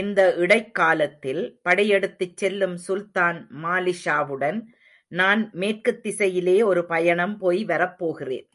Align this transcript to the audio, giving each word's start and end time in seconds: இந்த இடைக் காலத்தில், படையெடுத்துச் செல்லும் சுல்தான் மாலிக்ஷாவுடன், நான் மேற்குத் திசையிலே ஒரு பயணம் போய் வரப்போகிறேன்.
இந்த 0.00 0.34
இடைக் 0.36 0.74
காலத்தில், 0.74 1.60
படையெடுத்துச் 1.62 2.36
செல்லும் 2.36 2.76
சுல்தான் 2.76 3.38
மாலிக்ஷாவுடன், 3.62 4.58
நான் 5.12 5.50
மேற்குத் 5.52 6.02
திசையிலே 6.02 6.62
ஒரு 6.62 6.86
பயணம் 6.86 7.38
போய் 7.38 7.64
வரப்போகிறேன். 7.64 8.48